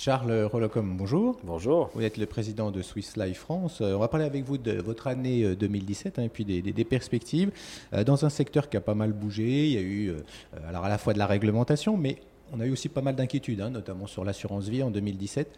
[0.00, 1.36] Charles Rolocom, bonjour.
[1.42, 1.90] Bonjour.
[1.92, 3.80] Vous êtes le président de Swiss Life France.
[3.80, 7.50] Euh, on va parler avec vous de votre année 2017 hein, et puis des, perspectives.
[7.92, 10.14] Euh, dans un secteur qui a pas mal bougé, il y a eu
[10.68, 12.18] alors à la fois de la réglementation, mais
[12.52, 15.50] on a eu aussi pas mal d'inquiétudes, hein, notamment sur l'assurance vie en 2017.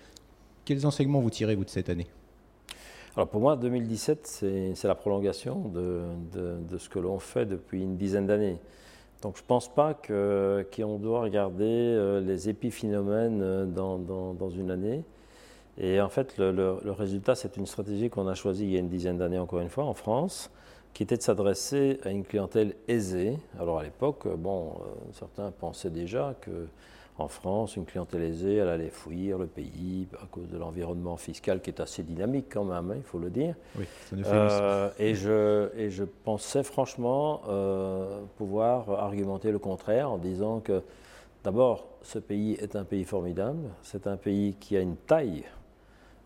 [0.64, 2.06] Quels enseignements vous tirez, vous, de cette année?
[3.16, 7.98] Alors pour moi, 2017, c'est la prolongation de, de, ce que l'on fait depuis une
[7.98, 8.56] dizaine d'années.
[9.22, 14.70] Donc je ne pense pas qu'on doit regarder euh, les épiphénomènes euh, dans, dans, une
[14.70, 15.04] année.
[15.78, 18.80] Et en fait, le, le, résultat, c'est une stratégie qu'on a choisie il y a
[18.80, 20.50] une dizaine d'années, encore une fois, en France,
[20.92, 23.38] qui était de s'adresser à une clientèle aisée.
[23.58, 26.66] Alors à l'époque, bon, euh, certains pensaient déjà que
[27.18, 31.60] en France, une clientèle aisée, elle allait fuir le pays à cause de l'environnement fiscal
[31.60, 33.54] qui est assez dynamique quand même, hein, il faut le dire.
[33.78, 39.58] Oui, ça nous fait euh, et, je, et je pensais franchement euh, pouvoir argumenter le
[39.58, 40.82] contraire en disant que
[41.44, 45.44] d'abord, ce pays est un pays formidable, c'est un pays qui a une taille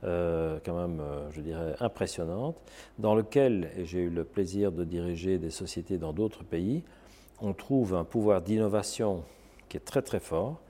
[0.05, 2.57] euh, quand même, je dirais, impressionnante,
[2.99, 6.83] dans lequel, et j'ai eu le plaisir de diriger des sociétés dans d'autres pays,
[7.41, 9.25] on trouve un pouvoir d'innovation
[9.69, 10.61] qui est très très fort,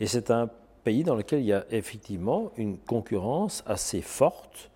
[0.00, 0.50] et c'est un
[0.84, 4.70] pays dans lequel il y a effectivement une concurrence assez forte,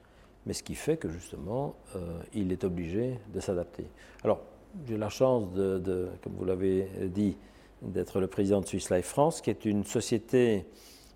[0.46, 3.86] mais ce qui fait que justement, euh, il est obligé de s'adapter.
[4.24, 4.40] Alors,
[4.86, 7.36] j'ai la chance, de, comme vous l'avez dit,
[7.82, 10.66] d'être le président de Swiss Life France, qui est une société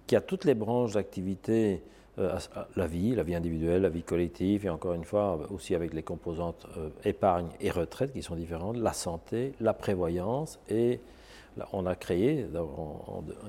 [0.06, 1.82] qui a toutes les branches d'activité,
[2.18, 2.38] euh,
[2.76, 6.02] la vie, la vie individuelle, la vie collective, et encore une fois aussi avec les
[6.02, 11.00] composantes euh, épargne et retraite qui sont différentes, la santé, la prévoyance et
[11.72, 12.46] on a créé,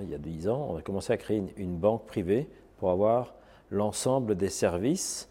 [0.02, 3.34] il y a 10 ans, on a commencé à créer une, banque privée pour avoir
[3.72, 5.30] l'ensemble des services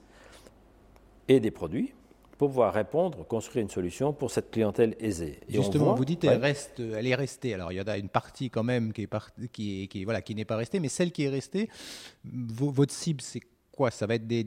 [1.29, 1.95] et des produits
[2.39, 5.41] pour pouvoir répondre, construire une solution pour cette clientèle aisée.
[5.49, 7.55] Justement, vous dites reste, elle est restée.
[7.55, 9.09] Alors il y en a une partie quand même qui est,
[9.53, 11.69] qui, qui, voilà, qui n'est pas restée, mais celle qui est restée,
[12.25, 13.41] votre cible, c'est
[13.75, 13.91] quoi?
[13.91, 14.45] Ça va être des,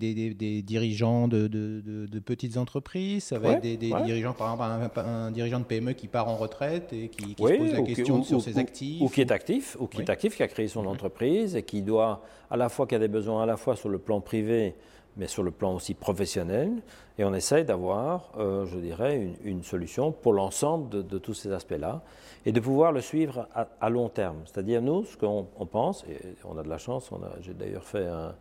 [0.64, 3.26] dirigeants de, petites entreprises?
[3.26, 6.94] Ça va être des, dirigeants, par exemple, un, dirigeant de PME qui part en retraite
[6.94, 10.02] et qui, se pose la question sur ses actifs Ou qui est actif, ou qui
[10.02, 13.00] est actif, qui a créé son entreprise et qui doit, à la fois, qui a
[13.00, 14.76] des besoins à la fois sur le plan privé,
[15.18, 16.72] mais sur le plan aussi professionnel.
[17.18, 22.02] Et on essaye d'avoir, euh, je dirais, une, solution pour l'ensemble de, tous ces aspects-là
[22.46, 24.38] et de pouvoir le suivre à, long terme.
[24.46, 27.10] C'est-à-dire, nous, ce qu'on pense, et on a de la chance,
[27.42, 28.36] j'ai d'ailleurs fait un,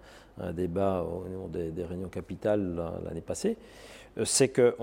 [0.53, 3.57] débat au niveau des, réunions capitales l'année passée,
[4.19, 4.77] euh, c'est que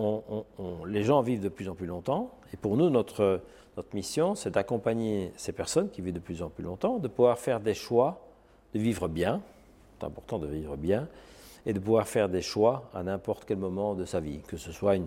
[0.87, 2.31] les gens vivent de plus en plus longtemps.
[2.53, 3.41] Et pour nous, notre,
[3.77, 7.37] notre mission, c'est d'accompagner ces personnes qui vivent de plus en plus longtemps, de pouvoir
[7.37, 8.19] faire des choix,
[8.73, 9.41] de vivre bien.
[9.99, 11.07] C'est important de vivre bien
[11.66, 14.72] et de pouvoir faire des choix à n'importe quel moment de sa vie, que ce
[14.72, 14.97] soit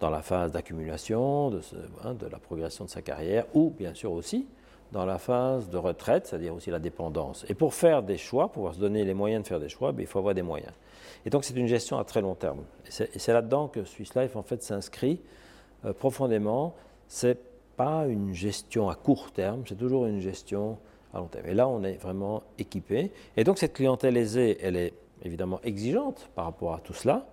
[0.00, 1.60] dans la phase d'accumulation, de,
[2.04, 4.46] hein, de, la progression de sa carrière, ou bien sûr aussi
[4.92, 7.44] dans la phase de retraite, c'est-à-dire aussi la dépendance.
[7.48, 10.02] Et pour faire des choix, pouvoir se donner les moyens de faire des choix, ben,
[10.02, 10.72] il faut avoir des moyens.
[11.26, 12.60] Et donc c'est une gestion à très long terme.
[12.86, 15.20] Et c'est là-dedans que Swiss Life en fait s'inscrit
[15.84, 16.74] euh, profondément.
[17.08, 17.38] C'est
[17.76, 20.78] pas une gestion à court terme, c'est toujours une gestion
[21.12, 21.46] à long terme.
[21.48, 23.10] Et là, on est vraiment équipé.
[23.36, 24.92] Et donc cette clientèle aisée, elle est
[25.24, 27.26] évidemment exigeante par rapport à tout cela.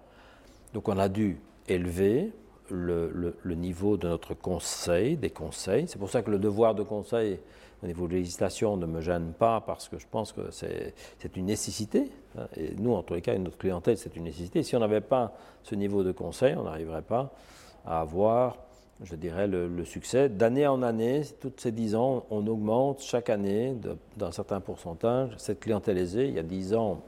[0.73, 2.31] Donc on a dû élever
[2.71, 5.87] le, niveau de notre conseil, des conseils.
[5.87, 7.39] C'est pour ça que le devoir de conseil
[7.83, 10.93] au niveau de législation ne me gêne pas parce que je pense que c'est
[11.35, 12.09] une nécessité.
[12.37, 12.47] Hein.
[12.55, 14.63] Et nous, en tous les cas, notre clientèle, c'est une nécessité.
[14.63, 17.33] Si on n'avait pas ce niveau de conseil, on n'arriverait pas
[17.85, 18.57] à avoir,
[19.03, 20.29] je dirais, le, succès.
[20.29, 23.75] D'année en année, toutes ces dix ans, on augmente chaque année
[24.15, 26.27] d'un certain pourcentage cette clientèle aisée.
[26.27, 27.01] Il y a dix ans,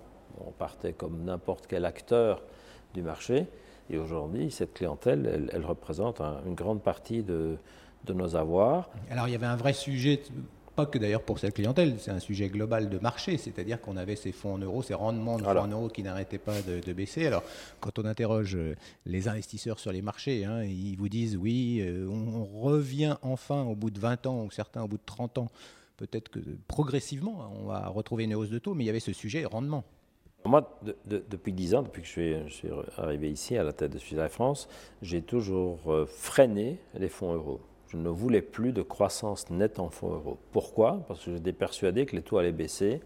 [0.48, 2.42] on partait comme n'importe quel acteur
[2.94, 3.48] du marché.
[3.90, 7.58] Et aujourd'hui, cette clientèle, elle, représente une grande partie de,
[8.08, 8.90] nos avoirs.
[9.10, 10.22] Alors il y avait un vrai sujet,
[10.76, 14.16] pas que d'ailleurs pour cette clientèle, c'est un sujet global de marché, c'est-à-dire qu'on avait
[14.16, 17.28] ces fonds en euros, ces rendements de fonds en euros qui n'arrêtaient pas de, baisser.
[17.28, 17.44] Alors
[17.80, 18.58] quand on interroge
[19.06, 23.76] les investisseurs sur les marchés, hein, ils vous disent oui, euh, on revient enfin au
[23.76, 25.52] bout de 20 ans, ou certains au bout de 30 ans,
[25.98, 29.00] peut-être que progressivement, hein, on va retrouver une hausse de taux, mais il y avait
[29.00, 29.84] ce sujet rendement.
[30.46, 32.68] Moi, depuis dix ans, depuis que je suis,
[32.98, 34.68] arrivé ici à la tête de Suisse France,
[35.02, 37.62] j'ai toujours euh, freiné les fonds euros.
[37.88, 40.38] Je ne voulais plus de croissance nette en fonds euros.
[40.52, 41.04] Pourquoi?
[41.08, 43.00] Parce que j'étais persuadé que les taux allaient baisser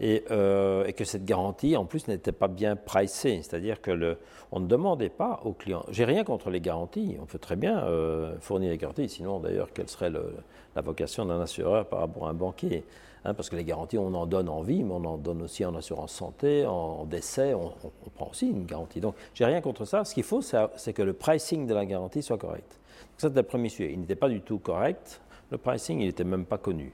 [0.00, 3.40] euh, et, que cette garantie, en plus, n'était pas bien pricée.
[3.42, 4.16] C'est-à-dire que
[4.50, 5.84] on ne demandait pas aux clients.
[5.90, 7.16] J'ai rien contre les garanties.
[7.20, 9.08] On peut très bien euh, fournir les garanties.
[9.08, 12.84] Sinon, d'ailleurs, quelle serait la vocation d'un assureur par rapport à un banquier?
[13.28, 15.62] Hein, parce que les garanties, on en donne en vie, mais on en donne aussi
[15.62, 17.72] en assurance santé, en, décès, on,
[18.14, 19.00] prend aussi une garantie.
[19.00, 20.02] Donc, j'ai rien contre ça.
[20.06, 22.80] Ce qu'il faut, c'est que le pricing de la garantie soit correct.
[23.18, 23.92] ça, c'est le premier sujet.
[23.92, 25.20] Il n'était pas du tout correct.
[25.50, 26.90] Le pricing, il n'était même pas connu.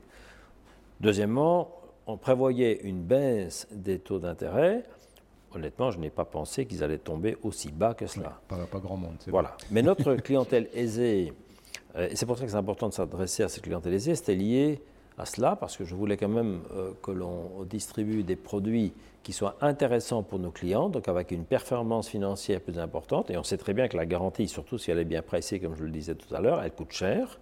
[1.01, 1.71] Deuxièmement,
[2.09, 4.83] on prévoyait une baisse des taux d'intérêt,
[5.55, 8.41] honnêtement, je n'ai pas pensé qu'ils allaient tomber aussi bas que cela.
[8.49, 9.57] pas, grand monde, c'est Voilà.
[9.71, 11.33] Mais notre clientèle aisée,
[11.95, 14.35] euh, et c'est pour ça que c'est important de s'adresser à cette clientèle aisée, c'était
[14.35, 14.83] lié
[15.17, 19.33] à cela, parce que je voulais quand même euh, que l'on distribue des produits qui
[19.33, 23.31] soient intéressants pour nos clients, donc avec une performance financière plus importante.
[23.31, 25.77] Et on sait très bien que la garantie, surtout si elle est bien pressée, comme
[25.77, 27.39] je le disais tout à l'heure, elle coûte cher.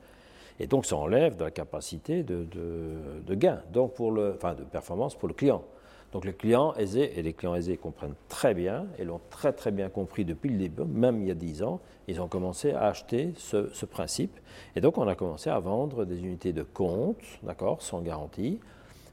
[0.61, 5.35] Et donc, ça enlève de la capacité de, gain, donc enfin de performance pour le
[5.35, 5.65] client.
[6.13, 9.71] Donc les clients aisés, et les clients aisés comprennent très bien, et l'ont très très
[9.71, 12.89] bien compris depuis le début, même il y a 10 ans, ils ont commencé à
[12.89, 14.39] acheter ce, principe.
[14.77, 18.61] Et donc on a commencé à vendre des unités de compte, d'accord, sans garantie,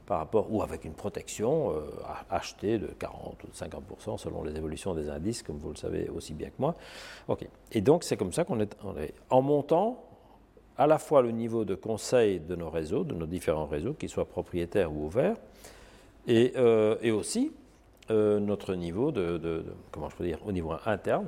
[0.04, 1.80] par rapport, ou avec une protection euh,
[2.28, 6.34] achetée de 40 ou 50% selon les évolutions des indices, comme vous le savez aussi
[6.34, 6.74] bien que moi.
[7.28, 7.48] Ok.
[7.72, 10.04] Et donc c'est comme ça qu'on est, est en montant
[10.76, 14.08] à la fois le niveau de conseil de nos réseaux, de nos différents réseaux, qu'ils
[14.08, 15.36] soient propriétaires ou ouverts,
[16.26, 17.52] et, euh, aussi
[18.10, 21.26] euh, notre niveau de, comment je peux dire, au niveau interne,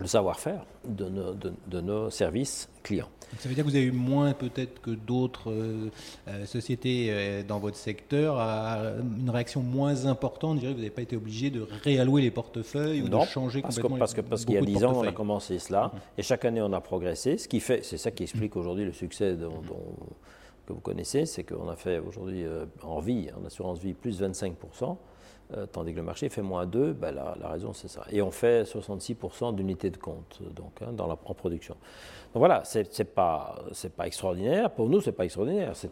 [0.00, 1.08] le savoir-faire de,
[1.66, 3.10] de, nos services clients.
[3.38, 5.90] Ça veut dire que vous avez eu moins peut-être que d'autres euh,
[6.46, 10.56] sociétés dans votre secteur, à une réaction moins importante.
[10.56, 13.60] Je dirais que vous n'avez pas été obligé de réallouer les portefeuilles ou de changer
[13.60, 15.90] parce complètement que, parce que parce qu'il y a 10 ans, on a commencé cela
[15.92, 16.00] mhm.
[16.18, 17.36] et chaque année on a progressé.
[17.36, 19.62] Ce qui fait, c'est ça qui explique aujourd'hui le succès dont
[20.72, 24.96] vous connaissez, c'est qu'on a fait aujourd'hui euh, en vie, en assurance vie, plus 25%,
[25.54, 28.04] euh, tandis que le marché fait moins 2, ben la, raison c'est ça.
[28.10, 31.74] Et on fait 66% d'unités de compte donc, hein, dans la, en production.
[32.32, 33.56] Donc voilà, ce n'est pas,
[33.96, 34.70] pas extraordinaire.
[34.70, 35.90] Pour nous, ce n'est pas extraordinaire, c'est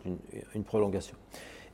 [0.54, 1.16] une, prolongation.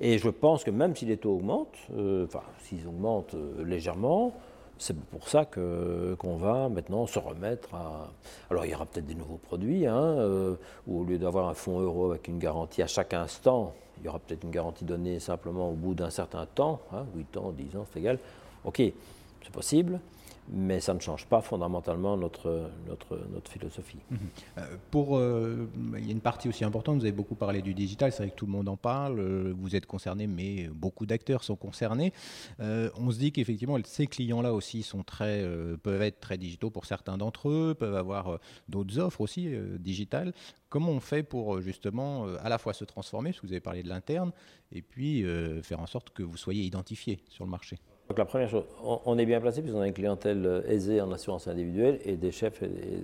[0.01, 4.35] Et je pense que même si les taux augmentent, euh, enfin s'ils augmentent légèrement,
[4.79, 8.11] c'est pour ça qu'on va maintenant se remettre à.
[8.51, 10.57] Alors il y aura peut-être des nouveaux produits, hein, euh,
[10.87, 14.09] où au lieu d'avoir un fonds euro avec une garantie à chaque instant, il y
[14.09, 17.77] aura peut-être une garantie donnée simplement au bout d'un certain temps, hein, 8 ans, 10
[17.77, 18.19] ans, c'est égal.
[18.65, 20.01] Ok, c'est possible
[20.49, 23.99] mais ça ne change pas fondamentalement notre, notre, notre philosophie.
[24.11, 24.19] Mhm.
[24.59, 27.75] Euh, pour, euh, il y a une partie aussi importante, vous avez beaucoup parlé du
[27.75, 31.07] digital, c'est vrai que tout le monde en parle, euh, vous êtes concerné, mais beaucoup
[31.07, 32.13] d'acteurs sont concernés.
[32.59, 35.45] on se dit qu'effectivement, ces clients-là aussi sont très,
[35.83, 38.39] peuvent être très digitaux pour certains d'entre eux, peuvent avoir
[38.69, 40.33] d'autres offres aussi digitales.
[40.69, 43.83] Comment on fait pour justement à la fois se transformer, parce que vous avez parlé
[43.83, 44.33] de l'interne,
[44.73, 45.25] et puis
[45.63, 47.79] faire en sorte que vous soyez identifié sur le marché?
[48.09, 48.65] Donc la première chose,
[49.05, 52.31] on, est bien placé puisqu'on a une clientèle euh, aisée en assurance individuelle et des
[52.31, 52.63] chefs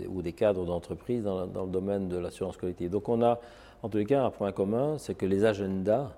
[0.09, 2.91] ou des cadres d'entreprise dans, le domaine de l'assurance collective.
[2.91, 3.41] Donc on a
[3.83, 6.13] en tous les cas un point commun, c'est que les agendas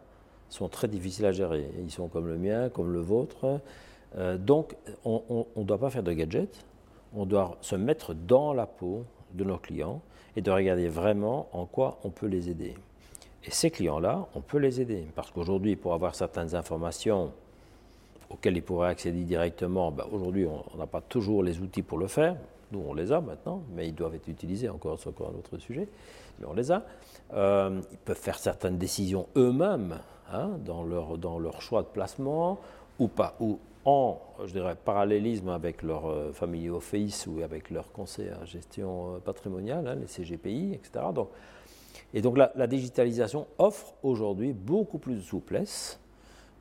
[0.50, 1.66] sont très difficiles à gérer.
[1.82, 3.60] Ils sont comme le mien, comme le vôtre.
[4.18, 4.76] Euh, donc
[5.06, 6.66] on ne doit pas faire de gadgets,
[7.14, 10.02] on doit se mettre dans la peau de nos clients
[10.36, 12.74] et de regarder vraiment en quoi on peut les aider.
[13.44, 17.32] Et ces clients-là, on peut les aider parce qu'aujourd'hui, pour avoir certaines informations,
[18.34, 22.08] auxquels ils pourraient accéder directement, ben, aujourd'hui, on n'a pas toujours les outils pour le
[22.08, 22.36] faire.
[22.72, 25.56] Nous, on les a maintenant, mais ils doivent être utilisés encore, c'est encore un autre
[25.58, 25.88] sujet,
[26.38, 26.82] mais on les a.
[27.32, 29.98] Euh, ils peuvent faire certaines décisions eux-mêmes
[30.32, 32.58] hein, dans, leur, dans leur choix de placement
[32.98, 37.92] ou pas, ou en, je dirais, parallélisme avec leur euh, family office ou avec leur
[37.92, 41.04] conseil à gestion euh, patrimoniale, hein, les CGPI, etc.
[41.14, 41.28] Donc,
[42.12, 46.00] et donc la, la digitalisation offre aujourd'hui beaucoup plus de souplesse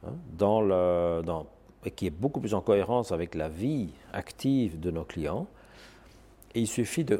[0.05, 1.45] Hein, dans le, dans,
[1.85, 5.47] et qui est beaucoup plus en cohérence avec la vie active de nos clients.
[6.56, 7.19] Et il suffit de,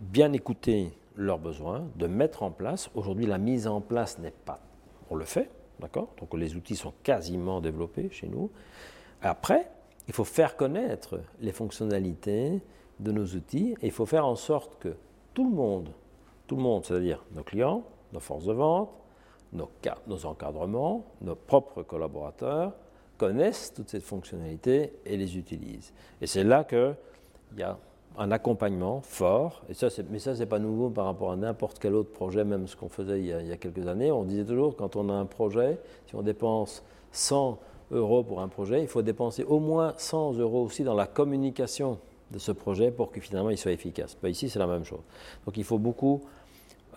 [0.00, 2.90] bien écouter leurs besoins, de mettre en place.
[2.94, 4.60] Aujourd'hui, la mise en place n'est pas.
[5.10, 6.08] On le fait, d'accord?
[6.18, 8.50] Donc les outils sont quasiment développés chez nous.
[9.20, 9.70] Après,
[10.08, 12.60] il faut faire connaître les fonctionnalités
[12.98, 14.96] de nos outils et il faut faire en sorte que
[15.34, 15.90] tout le monde,
[16.46, 18.90] tout le monde, c'est-à-dire nos clients, nos forces de vente,
[19.52, 22.72] nos encadrements, nos propres collaborateurs
[23.18, 25.92] connaissent toutes ces fonctionnalités et les utilisent.
[26.20, 26.96] Et c'est là qu'il
[27.58, 27.78] y a
[28.18, 31.94] un accompagnement fort, et ça, mais ça, c'est pas nouveau par rapport à n'importe quel
[31.94, 34.12] autre projet, même ce qu'on faisait il y, a, il y, a, quelques années.
[34.12, 37.58] On disait toujours, quand on a un projet, si on dépense 100
[37.90, 41.98] euros pour un projet, il faut dépenser au moins 100 euros aussi dans la communication
[42.30, 44.16] de ce projet pour que finalement il soit efficace.
[44.22, 45.02] Ben, ici, c'est la même chose.
[45.46, 46.22] Donc il faut beaucoup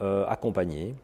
[0.01, 0.95] euh, accompagner,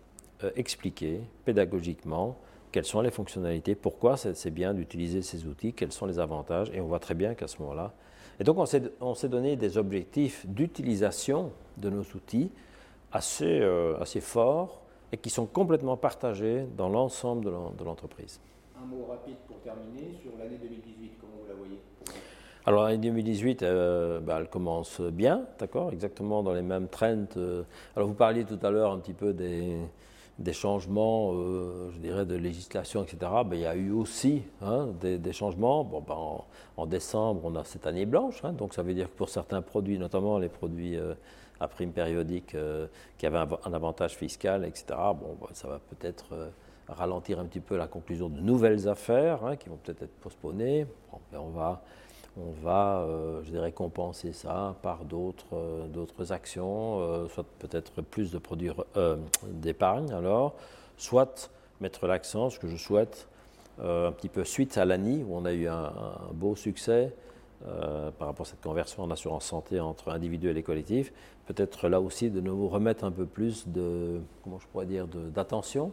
[0.43, 2.37] euh, expliquer pédagogiquement
[2.71, 6.81] quelles sont les fonctionnalités, pourquoi c'est bien d'utiliser ces outils, quels sont les avantages, et
[6.81, 7.93] on voit très bien qu'à ce moment-là.
[8.39, 12.49] Et donc on s'est donné des objectifs d'utilisation de nos outils
[13.11, 18.39] assez, euh, assez forts et qui sont complètement partagés dans l'ensemble de l'entreprise.
[18.81, 21.79] Un mot rapide pour terminer sur l'année 2018, comment vous la voyez?
[22.65, 27.25] Alors l'année 2018, euh, bah, elle commence bien, d'accord, exactement dans les mêmes trends.
[27.95, 29.77] alors vous parliez tout à l'heure un petit peu des,
[30.41, 35.33] des changements, je dirais, de législation, etc., ben, il y a eu aussi hein, des,
[35.33, 35.83] changements.
[35.83, 36.43] Bon, ben,
[36.77, 39.61] en, décembre, on a cette année blanche, hein, donc ça veut dire que pour certains
[39.61, 40.97] produits, notamment les produits
[41.59, 42.55] à prime périodique
[43.17, 46.51] qui avaient un, avantage fiscal, etc., bon, ben, ça va peut-être
[46.87, 50.85] ralentir un petit peu la conclusion de nouvelles affaires hein, qui vont peut-être être postponées.
[51.31, 51.81] Ben, on va,
[52.37, 58.31] on va euh, je dirais, compenser ça par d'autres, euh, actions, euh, soit peut-être plus
[58.31, 58.71] de produits
[59.45, 60.55] d'épargne alors,
[60.97, 63.27] soit mettre l'accent, ce que je souhaite,
[63.79, 65.91] un petit peu suite à l'ANI, où on a eu un,
[66.33, 67.11] beau succès
[68.19, 71.11] par rapport à cette conversion en assurance santé entre individus et collectifs,
[71.47, 74.59] peut-être là aussi de nous remettre un peu plus de, comment
[75.33, 75.91] d'attention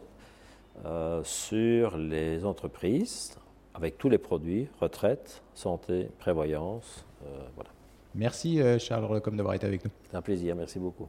[1.23, 3.35] sur les entreprises
[3.79, 7.05] avec tous les produits, retraite, santé, prévoyance.
[7.23, 7.69] Euh, voilà.
[8.13, 9.91] Merci euh, Charles Recom d'avoir été avec nous.
[10.09, 11.07] C'est un plaisir, merci beaucoup.